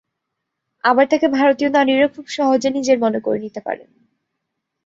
[0.83, 3.89] আবার তাঁকে ভারতীয় নারীরা খুব সহজে নিজের মনে করে নিতে পারেন।